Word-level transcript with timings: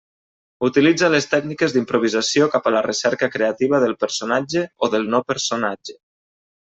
Utilitza 0.67 1.09
les 1.15 1.27
tècniques 1.33 1.75
d'improvisació 1.75 2.47
cap 2.55 2.69
a 2.69 2.73
la 2.77 2.81
recerca 2.87 3.29
creativa 3.37 3.83
del 3.87 3.93
personatge 4.07 4.65
o 4.87 4.91
del 4.95 5.07
no-personatge. 5.17 5.97